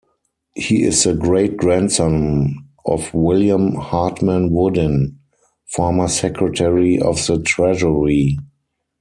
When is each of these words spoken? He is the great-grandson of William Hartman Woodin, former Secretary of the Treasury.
He 0.55 0.81
is 0.83 1.03
the 1.03 1.13
great-grandson 1.13 2.55
of 2.87 3.13
William 3.13 3.75
Hartman 3.75 4.49
Woodin, 4.49 5.17
former 5.67 6.07
Secretary 6.07 6.99
of 6.99 7.23
the 7.27 7.39
Treasury. 7.43 8.39